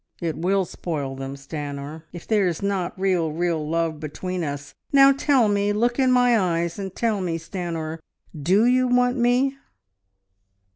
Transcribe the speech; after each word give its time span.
It 0.19 0.35
will 0.35 0.65
spoil 0.65 1.15
them, 1.15 1.35
Stanor, 1.35 2.05
if 2.11 2.25
there's 2.25 2.63
not 2.63 2.99
real, 2.99 3.31
real 3.31 3.69
love 3.69 3.99
between 3.99 4.43
us. 4.43 4.73
Now 4.91 5.11
tell 5.11 5.47
me... 5.47 5.73
look 5.73 5.99
in 5.99 6.11
my 6.11 6.35
eyes 6.39 6.79
and 6.79 6.95
tell 6.95 7.21
me, 7.21 7.37
Stanor... 7.37 7.99
do 8.41 8.65
you 8.65 8.87
want 8.87 9.15
me?" 9.15 9.57